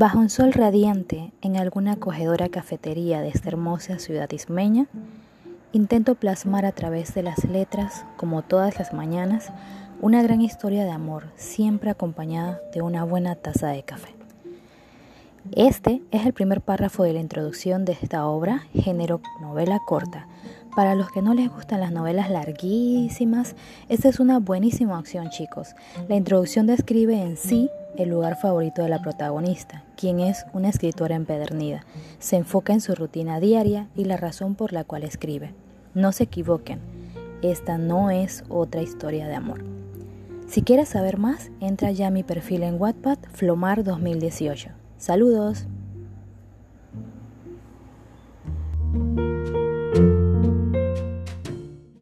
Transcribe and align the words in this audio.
Bajo 0.00 0.18
un 0.18 0.30
sol 0.30 0.54
radiante 0.54 1.30
en 1.42 1.58
alguna 1.58 1.92
acogedora 1.92 2.48
cafetería 2.48 3.20
de 3.20 3.28
esta 3.28 3.50
hermosa 3.50 3.98
ciudad 3.98 4.30
ismeña, 4.30 4.86
intento 5.72 6.14
plasmar 6.14 6.64
a 6.64 6.72
través 6.72 7.12
de 7.12 7.22
las 7.22 7.44
letras, 7.44 8.06
como 8.16 8.40
todas 8.40 8.78
las 8.78 8.94
mañanas, 8.94 9.52
una 10.00 10.22
gran 10.22 10.40
historia 10.40 10.84
de 10.84 10.90
amor, 10.90 11.26
siempre 11.36 11.90
acompañada 11.90 12.62
de 12.72 12.80
una 12.80 13.04
buena 13.04 13.34
taza 13.34 13.66
de 13.68 13.82
café. 13.82 14.14
Este 15.52 16.00
es 16.12 16.24
el 16.24 16.32
primer 16.32 16.62
párrafo 16.62 17.02
de 17.02 17.12
la 17.12 17.20
introducción 17.20 17.84
de 17.84 17.92
esta 17.92 18.24
obra, 18.24 18.62
género 18.72 19.20
novela 19.42 19.80
corta. 19.86 20.28
Para 20.74 20.94
los 20.94 21.10
que 21.10 21.20
no 21.20 21.34
les 21.34 21.50
gustan 21.50 21.80
las 21.80 21.92
novelas 21.92 22.30
larguísimas, 22.30 23.54
esta 23.90 24.08
es 24.08 24.18
una 24.18 24.38
buenísima 24.38 24.98
opción, 24.98 25.28
chicos. 25.28 25.74
La 26.08 26.16
introducción 26.16 26.66
describe 26.66 27.20
en 27.20 27.36
sí 27.36 27.68
el 27.96 28.10
lugar 28.10 28.36
favorito 28.36 28.82
de 28.82 28.88
la 28.88 29.02
protagonista, 29.02 29.84
quien 29.96 30.20
es 30.20 30.46
una 30.52 30.68
escritora 30.68 31.14
empedernida. 31.14 31.84
Se 32.18 32.36
enfoca 32.36 32.72
en 32.72 32.80
su 32.80 32.94
rutina 32.94 33.40
diaria 33.40 33.88
y 33.94 34.04
la 34.04 34.16
razón 34.16 34.54
por 34.54 34.72
la 34.72 34.84
cual 34.84 35.02
escribe. 35.02 35.54
No 35.94 36.12
se 36.12 36.24
equivoquen, 36.24 36.80
esta 37.42 37.78
no 37.78 38.10
es 38.10 38.44
otra 38.48 38.82
historia 38.82 39.26
de 39.26 39.34
amor. 39.34 39.64
Si 40.46 40.62
quieres 40.62 40.88
saber 40.88 41.16
más, 41.16 41.50
entra 41.60 41.90
ya 41.92 42.08
a 42.08 42.10
mi 42.10 42.22
perfil 42.22 42.64
en 42.64 42.80
Wattpad 42.80 43.18
Flomar 43.32 43.84
2018. 43.84 44.70
Saludos. 44.98 45.66